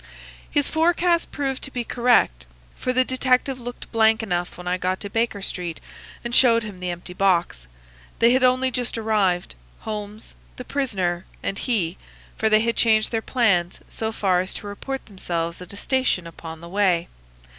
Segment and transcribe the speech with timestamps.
[0.49, 4.99] His forecast proved to be correct, for the detective looked blank enough when I got
[5.01, 5.79] to Baker Street
[6.25, 7.67] and showed him the empty box.
[8.17, 11.99] They had only just arrived, Holmes, the prisoner, and he,
[12.35, 16.25] for they had changed their plans so far as to report themselves at a station
[16.25, 17.07] upon the way.